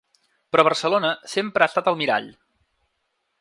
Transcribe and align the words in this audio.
Però 0.55 0.63
Barcelona 0.67 1.11
sempre 1.33 1.67
ha 1.67 1.71
estat 1.73 1.91
el 1.93 1.99
mirall. 2.01 2.31